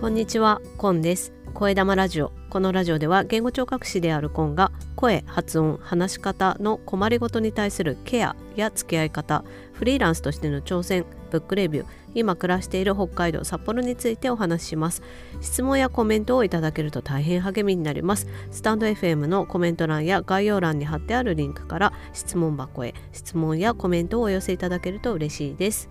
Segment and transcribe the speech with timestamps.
[0.00, 1.34] こんにちは、コンです。
[1.52, 2.32] 声玉ラジオ。
[2.48, 9.44] このラジオでは言語聴覚士であるコンが声、発音、話し方の困りごとに対するケアや付き合い方、
[9.74, 15.02] フリーランスとしての挑戦、ブックレビュー、今暮らしている北海道札幌についてお話しします。
[15.42, 18.26] 質問やコメントをいただけると大変励みになります。
[18.50, 25.90] スタンド FM のコメント欄や概要欄に貼ってあるリンクから質問箱へ質問やコメントをお寄せいただけると嬉しいです。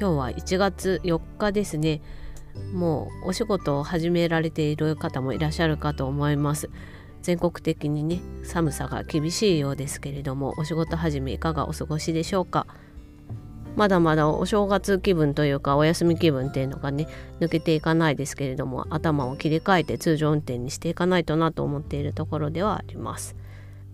[0.00, 2.00] 今日は1月4日ですね。
[2.72, 6.70] もうお仕事を始められている方もいらっしゃるかと思います。
[7.22, 12.66] 全国的にね寒さが厳しいようですけれどもお仕事始めいかがお過ごしでしょうか。
[13.74, 17.08] まだまだお正月気分というかお休み気分っていうのがね
[17.40, 23.36] 抜けていかないですけれども頭を切り替えて通常運転にしていかないとなと思っているところではあります。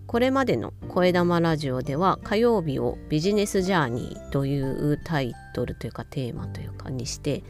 [0.05, 7.43] これまでの声玉ラジオでは火曜日をビジネスジャーニーというタイトルというかテーマというかにして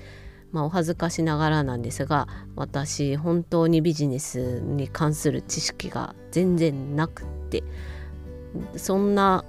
[0.54, 7.64] まあ、お恥ずかしながらなんですが私本当にビジネスに関する知識が全然なくって
[8.78, 9.44] そんな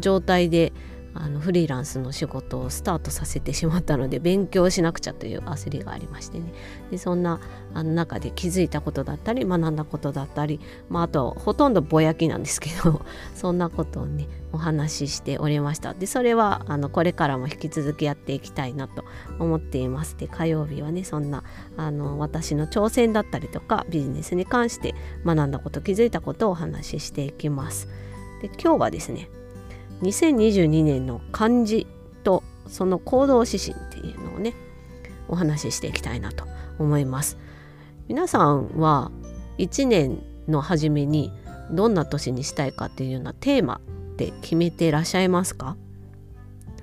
[0.00, 0.72] 状態で
[1.14, 6.52] あのフリーランスの仕事をスタートさせてしまったので勉強しなくちゃという焦りがありましてね。
[6.90, 7.40] でそんな
[7.74, 15.94] あの中で気づいたことだったり学んだことだったり、まあ、あとほとんどぼやきなんですけど そんなことをねお話ししておりました。
[15.94, 19.04] でそれはあのこれからも引き続きやっていきたいなと
[19.38, 20.16] 思っています。
[20.16, 21.44] で火曜日はねそんな
[21.76, 24.94] あの私の挑戦だったりとかビジネスに関して
[25.24, 27.88] 学んだこと気づいたことをお話ししていきます。
[28.42, 29.28] で今日はですね
[30.02, 31.86] 2022年の漢字
[32.24, 34.54] とその行動指針っていうのをね
[35.28, 36.44] お話ししていきたいなと
[36.78, 37.36] 思います。
[38.08, 39.12] 皆さんは
[39.58, 41.32] 1年の初めに
[41.70, 43.80] どんな年にしたいかっていうようなテーマ
[44.12, 45.76] って決めていらっしゃいますか？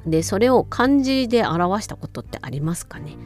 [0.06, 3.18] でそれを漢字で表したことってありますかね？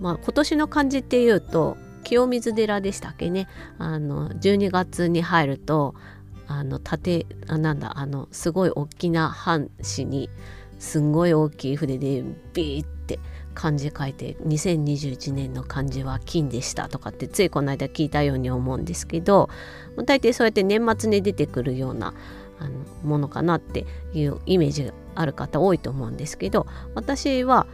[0.00, 3.48] まあ今年の漢字っていうと清水寺でしたっけね？
[3.78, 5.94] あの12月に入ると
[6.52, 10.30] あの縦あなんだあのすごい大きな半紙に
[10.78, 12.24] すんごい大きい筆で
[12.54, 13.18] ビーって
[13.54, 19.48] 漢字書いて2021年の漢字は金でしたとかってついこの間聞いたように思うんですけど
[20.06, 22.14] 大抵そうやって年末に出てくるような
[22.58, 27.66] あのものかなっていうイメージがある方多いと思うんですけど私は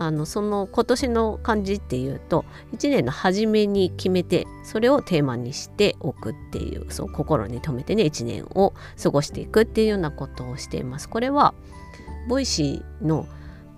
[0.00, 11.08] あのその今年の漢字っていうと1年の初めに決めてそれをテーマにしておくっていうそう心に留めてね1年を過ごしていくっていうようなことをしています。
[11.08, 11.52] これは
[12.28, 13.26] Voicy の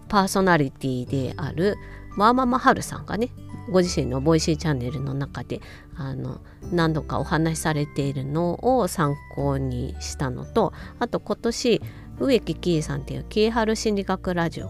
[0.09, 1.78] パーソナリティである
[2.19, 3.30] ワーママハルさんがね
[3.72, 5.62] ご自身の Voicy チャンネルの中で
[5.97, 11.80] あの何度かお話しされているのを参考にしたのとあと今年
[12.19, 14.69] 植木喜恵さんっていう喜恵春心理学ラジオ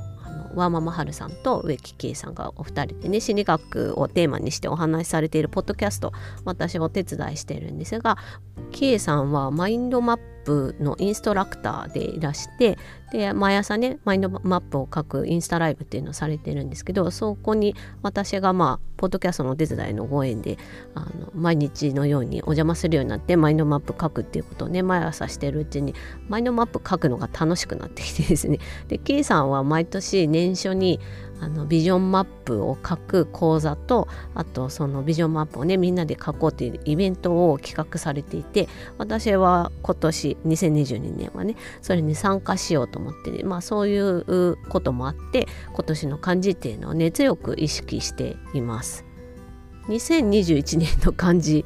[0.55, 6.13] ワーママハルさんと植木圭さんがお二人でね心理学をテーマにしてお話しされているポッドキャスト
[6.45, 8.19] 私お手伝いしてるんですが
[8.73, 12.79] 圭さんはマインドマッププのインストラクターでいらして
[13.13, 20.59] で毎朝ねマインドマップを書くインスタライブっていうのをされてるんですけどそこに私がまあポッドキャストのお手伝いのご縁で
[20.95, 25.95] あの毎日のようにお邪魔するようになってマインドマップ書くっていうことをね毎朝してるうちに
[26.29, 28.59] マインドマップ書くのが楽しくなってきてですね。
[28.89, 31.01] で K さんは毎年年初に
[31.41, 38.69] あのビジョンマップを書く講座とあとそのビジョンマップをねみんなで書こうというイベントを企画されていて
[38.99, 49.05] 私は今年2022年はねそれに参加しようと思って、ね、まあそういうこともあって今年の漢字っていうのをね強く意識しています。
[49.89, 51.65] 2021年の漢字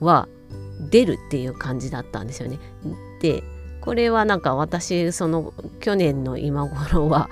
[0.00, 0.28] は
[0.90, 2.58] 出るっていう感じだったんですよね。
[3.20, 3.42] で
[3.80, 7.28] これはなんか私その去年の今頃は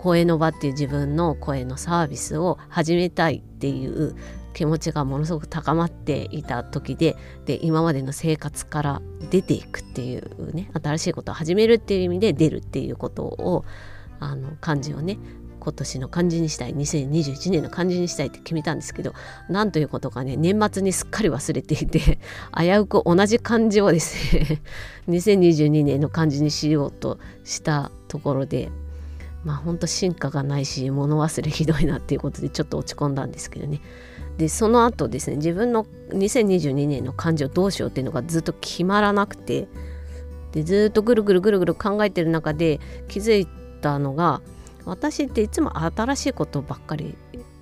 [0.00, 4.16] 声の場っていう自分の声のサービスを始めたいっていう
[4.54, 13.66] 気持ちがものすごく高まっていた時でで今までの生活から出ていくっていうね新しいことを始めるっていう意味で出るっていうことを
[14.20, 15.18] あの漢字をね
[15.60, 19.12] 今年の漢字にしたい2021年の漢字にしたいって決めたんですけど
[19.50, 22.18] なんということかね年末にすっかり忘れていて
[22.56, 24.62] 危うく同じ漢字をですね
[25.08, 28.70] 2022年の漢字にしようとしたところで
[29.44, 33.80] まあほんと進化がないし物忘れひどいなっていうことでちょっと落ち込んだんですけどね
[34.36, 39.68] でその後ですね自分の2022年の漢字をどうしようっていうのがずっと決まらなくて
[40.52, 43.46] でずっとぐるぐるぐるぐる考えてる中で気づい
[43.80, 44.40] たのが
[44.84, 47.16] 私っていつも新しいことばっかり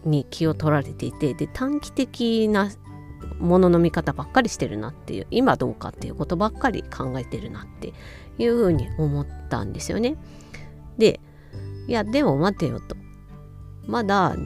[0.04, 2.70] に気を取られていてで短期的な
[3.38, 7.92] ものの見方ばっかりしてるなっていう今どうかっていうことばっかり考えてるなって
[8.38, 10.16] いうふうに思ったんですよね。
[10.96, 11.20] で
[11.88, 12.96] いやでも待てよと。
[13.86, 14.36] まだ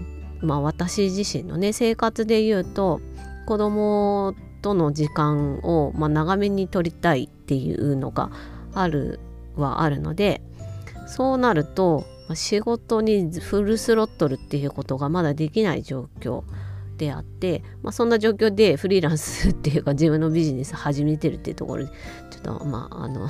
[0.41, 3.01] まあ私自身のね生活で言うと
[3.47, 8.31] 子供との時間を、まあ、長めに取りたいっていうのが
[8.73, 9.21] ある
[9.57, 10.41] はあるので
[11.07, 16.45] そうなると仕事にフルスロットルっていうことがまだできない状況
[16.97, 21.91] であって、まあ、そんな状況でフリーランスっていうか自分のビジネス始めてるっていうところで
[22.31, 23.29] ちょっとまああの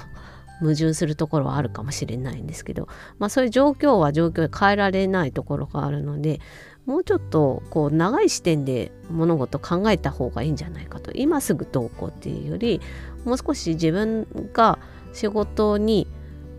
[0.63, 2.89] 矛盾するところはあるかもしれないんですけど、
[3.19, 6.41] まあ、そういう状況は状況で変えられないところがあるので
[6.87, 11.13] もうちょっとこう長い視点で物事考えた方がいいんじゃないかと。
[11.13, 12.81] 今すぐどうこうっていうより
[13.25, 14.79] もう少し自分が
[15.13, 16.09] 仕事に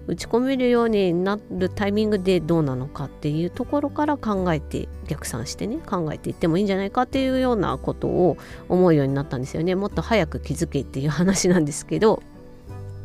[0.06, 9.76] 打ち込めるようになるタイミングでどうなのかっていうところから考えて逆算してね考えていってもいいんじゃないかっていうようなことを思うようになったんですよね。
[9.76, 12.22] もっと早く気づけっていう話なんですけど。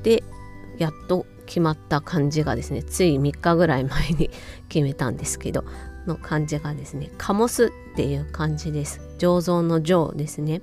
[0.03, 0.23] で
[0.79, 4.31] やっと決まった漢字がですねつい3日ぐらい前に
[4.69, 5.65] 決めたんですけど
[6.07, 9.01] の漢字がですねカモスっていう漢字です。
[9.19, 10.63] 醸造の醸ですね。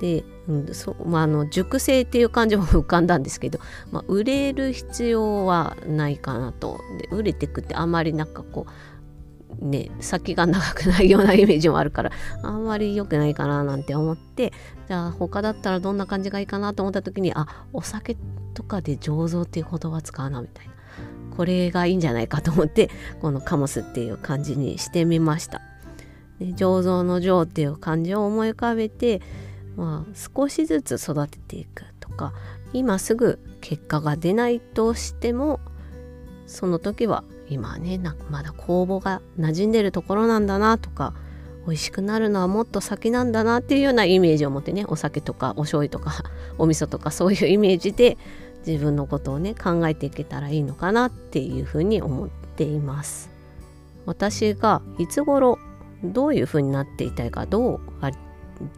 [0.00, 3.58] で、うんそまあ、の熟成っていう感じも浮かんだんですけど、
[3.90, 6.78] まあ、売れる必要はないかなと。
[6.98, 8.66] で売れてくってあんまりなんかこ
[9.60, 12.10] うね先が長くないようなイメージもあるから
[12.42, 14.52] あんまり良くないかななんて思って
[14.88, 18.16] じゃあ他だったらどんな感じがいいかなと思った時にあお酒
[18.54, 20.74] とかで醸造っていう言葉使うなみたいな
[21.36, 22.90] これがいいんじゃないかと思って
[23.20, 25.60] このカモスっていう感じにしてみました。
[26.38, 29.20] で醸造の醸っていう漢字を思い浮かべて
[29.76, 32.32] まあ、少しずつ育てていくとか
[32.72, 35.60] 今すぐ結果が出ないとしても
[36.46, 41.14] その時は今ねまだ酵母が馴染んでるところなんだなとか
[41.66, 46.22] 美味しくなるのはもっと先なんだなっていうようなイメージを持ってねお酒とかお醤油とか
[46.58, 48.18] お味噌とかそういうイメージで
[48.66, 53.30] 自分のことをね考えていけたらいいのかなっていうふうに思っています。
[54.06, 55.58] 私がいつ頃
[56.02, 58.12] どういうふうになっていたいかどうあっ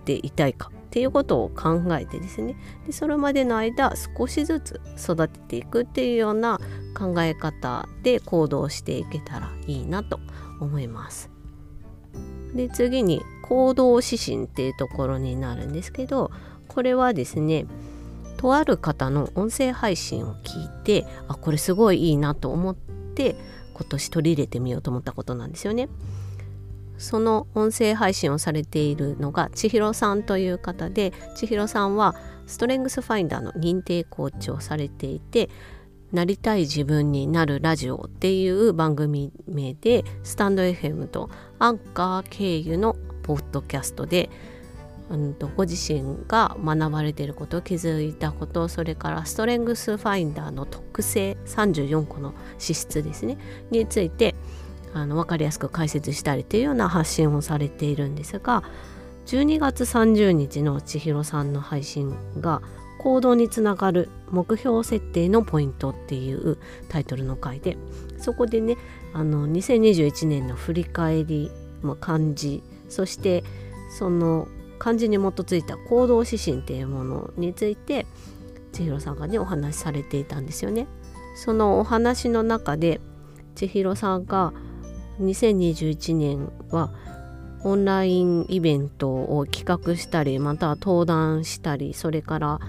[0.05, 2.57] ていたいかっていうことを考えてですね
[2.87, 6.61] でそれまでの間少しずつ育てていくっていうような
[6.97, 10.21] 考え方で行動していけたらいいなと
[10.61, 11.36] 思います。
[12.57, 16.31] で次に行動指針っていうところになるんですけど
[16.69, 17.67] これはですね
[18.37, 23.37] とある方の音声配信を聞いてあこれすごいいいなと思って
[23.75, 25.89] 今年取り入れてみようと思ったことなんですよね。
[26.99, 32.17] その音声配信をされているのが千尋さんという方で千尋さんは
[32.47, 35.51] ストレングスファインダーの認定コーチをされていて
[36.13, 44.31] なりたい自分になるラジオっていう番組名でスタンド FM とアンカー経由のポッドキャストで、
[45.11, 53.37] うん、とご自身が学ばれていること気づいたことそれからストレングスファインダーの特性34個の資質ですね。
[53.71, 54.35] について
[54.95, 58.63] あの分かりやすく解説したりというような発信をされているんですが
[59.27, 62.63] 12月30日の千尋さんの配信が
[62.99, 66.59] 行動につながる目標設定のポイントっていう
[66.89, 67.77] タイトルの回で
[68.19, 68.77] そこでね
[69.13, 71.51] あの2021年の振り返り
[71.83, 73.45] も漢字そして
[73.91, 74.49] その
[74.79, 78.07] 漢字に基づいた行動指針っていうものについて
[78.73, 80.87] 千尋さんがねお話しされていたんですよね。
[81.35, 83.01] そのお話の中で
[83.55, 84.53] 千尋さんが
[85.21, 86.93] 2021年は
[87.65, 92.61] オンラインイベントを企画したりまたは登壇したりそれから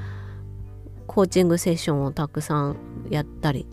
[1.17, 2.77] コーチングセッションをたくさん
[3.09, 3.65] やったり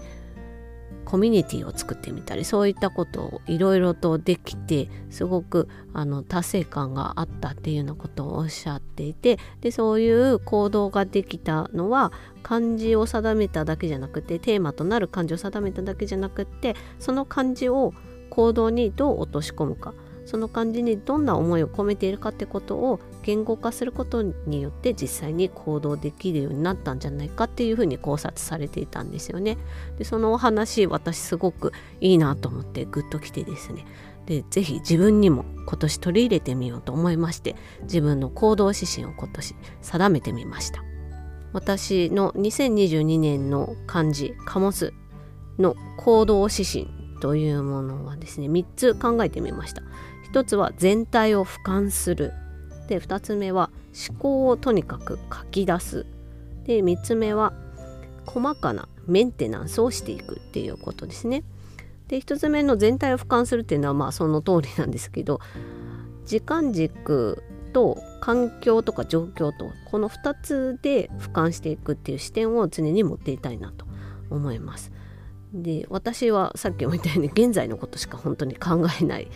[1.05, 17.93] コミュニティを作ってみたりそういったことをいろいろとできてすごくあの達成感があったっていうようなことをおっしゃっていてでそういう行動ができたのは漢字を定めただけじゃなくてテーマとなる漢字を定めただけじゃなくってその漢字を
[18.31, 19.93] 行動にどう落とし込むか
[20.25, 29.57] その感じにどんな思いを込めているかってことを言語化することによって実際に行動できるようになったんじゃないかっていうふうに考察されていたんですよね。
[29.99, 33.87] でそのお話私すごくいいなと思ってグッときてですね
[34.27, 40.85] でぜひ自分にも今年取り入れてみようと思いまして自分の行動指針を今年定めてみました。
[41.55, 44.93] 私の2022年の漢字「カモス」
[45.59, 46.89] の行動指針
[47.21, 49.83] というものはですね3つ考えてみました
[50.33, 52.33] 1つは全体を俯瞰する
[52.89, 53.71] で2つ目は
[54.09, 56.07] 思考をとにかく書き出す
[56.65, 57.53] で3つ目は
[58.27, 61.43] 細かなメンテナンスをしていくっていうことですね
[62.09, 65.41] で1つ目の全体を俯瞰するっていうのはまあその通りなんですけど
[66.27, 73.85] 時間軸と環境とか状況とこの2つで俯瞰していくっていう視点を常に持っていたいなと
[74.31, 74.93] 思います。
[75.53, 79.29] で私はさっきも言ったように現在のことしか本当に考えない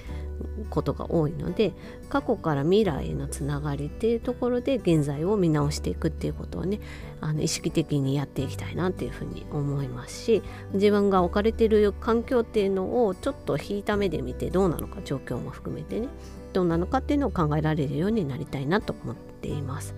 [0.70, 1.72] ことが多いので
[2.08, 6.80] 過去から未来へのつながりっていうところで現在を見直していくっていうことをね
[7.20, 16.08] あの意識的にやっていきたいなっていうふうに思いますし自分が置かれてる環境っていうのをちょっと引いた目で見てどうなのか状況も含めてね
[16.52, 19.94] どうなのかっていうのを考えられるようになりたいなと思っています。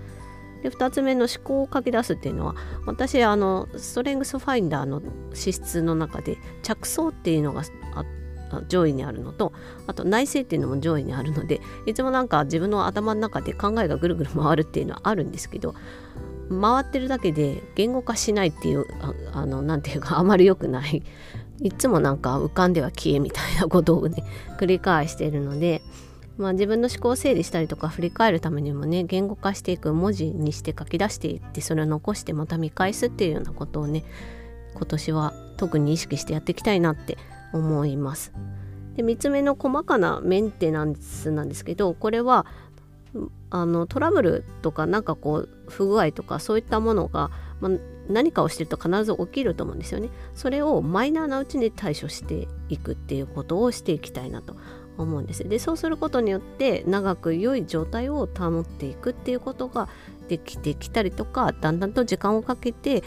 [0.62, 5.00] で2つ目の思考を書き出すっていうのは私あのストレングスファインダーの
[5.32, 7.62] 資質の中で着想っていうのが
[8.68, 9.52] 上位にあるのと
[9.86, 15.74] あと内政っていうのも上位にあるのでいつもなんか自分の頭の中で考えがぐるぐる回るっていうのはあるんですけど
[16.50, 18.86] 回ってるだけで言語化しないっていう
[19.32, 21.02] あのなんていうかあまり良くない
[21.62, 24.24] いつもなんか浮かんでは消えみたいなことをね
[24.58, 25.82] 繰り返しているので
[26.40, 34.04] まあ、自分の思考を整理したりとか振り返るためにもね言語化していく文字にして書き出していってそれを残してまた見返すっていうようなことをね
[34.74, 37.18] 今年は特に意識してやっていきたいなって
[37.52, 38.32] 思います。
[38.96, 42.44] で3つ目の細かなメンテナンスなんですけどこれは
[43.50, 47.30] あのトラブルとかなんかこう不具合とかそういったものが、
[47.60, 47.72] まあ、
[48.08, 50.10] 何かをしてると必ず起きると思うんですよね。
[50.34, 54.56] それをマイナーなうちに対処していくっていうことをしていきたいなと
[55.02, 59.88] 思うんですでそうすることによって長く良い状態を保っていくっていうことが
[60.28, 63.02] できてきたりとかだんだんと時間をかけて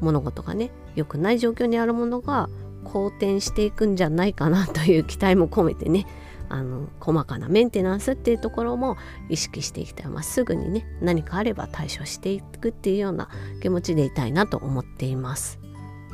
[0.00, 2.48] 物事がね良くない状況にあるものが
[2.84, 6.06] 好転していくんじゃないかなという期待も込めてね
[6.48, 8.96] あの細かなメンテナンスっていうところも
[9.28, 13.28] 意識していきたい、まあ、すぐにね何かあれば対処していくっていうような
[13.62, 15.58] 気持ちでいたいなと思っています。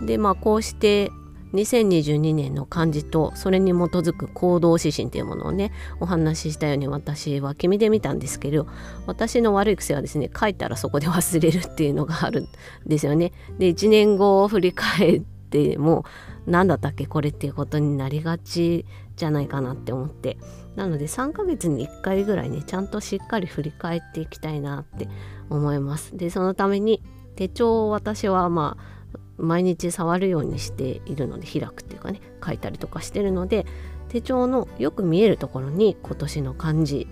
[0.01, 1.11] でまあこうして
[1.53, 8.69] 2022年の漢字とそれに基づく行動指針というものをねお話ししたように私は君で見たんですけど
[9.07, 12.49] 私の悪い癖はですね書いたらそこで忘れるっていうのがあるん
[12.87, 13.33] ですよね。
[13.59, 15.40] で1年後を振り返って
[15.79, 16.05] も
[16.47, 20.39] 何だったっけこれっていうことになりがちじゃないかなって思って
[20.77, 25.09] なので3ヶ月に1回ぐらいねちゃんとしっかり振り返っていきたいなって
[25.49, 26.17] 思います。
[26.17, 27.03] でそのために
[27.37, 29.01] 手帳を私はまあ
[29.37, 33.67] 毎日触るようにしているので開くっていうかね書いたりとかしてるので
[34.09, 37.09] 手帳のよく見えるところに今年の漢字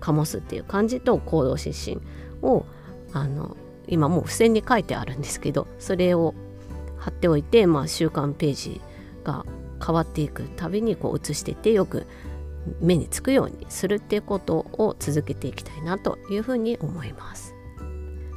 [0.00, 2.00] 醸すっていう漢字と行動指針
[2.42, 2.66] を
[3.12, 3.56] あの
[3.88, 6.34] 今もう付箋に書いてあるんですけどそれを
[7.02, 8.80] 貼っておいて、まあ、週刊ページ
[9.24, 9.44] が
[9.84, 12.06] 変わっていくたびにこう写していってよく
[12.80, 17.54] 目につくようにするっていうことを続けていきたいなというふうに思います。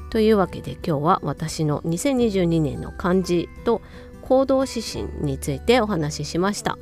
[0.10, 3.82] というわけで今日は私の2022年の漢字と
[4.24, 6.80] 行動指針についてお話ししました。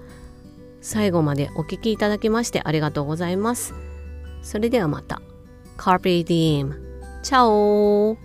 [0.81, 3.73] 最後までお聴きいただきましてありがとうございます。
[4.41, 5.21] それではまた。
[5.77, 6.75] Carpe Diem
[7.23, 8.17] チャオ